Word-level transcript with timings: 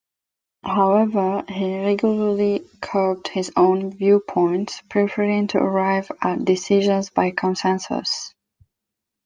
However, 0.63 1.43
he 1.47 1.77
regularly 1.85 2.65
curbed 2.81 3.27
his 3.27 3.51
own 3.55 3.95
viewpoints, 3.95 4.81
preferring 4.89 5.45
to 5.49 5.59
arrive 5.59 6.11
at 6.23 6.43
decisions 6.43 7.11
by 7.11 7.29
consensus. 7.29 8.33